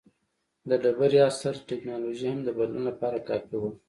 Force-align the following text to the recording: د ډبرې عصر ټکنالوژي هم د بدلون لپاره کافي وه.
د 0.69 0.71
ډبرې 0.83 1.19
عصر 1.29 1.53
ټکنالوژي 1.69 2.27
هم 2.31 2.39
د 2.43 2.49
بدلون 2.57 2.83
لپاره 2.89 3.25
کافي 3.27 3.55
وه. 3.61 3.69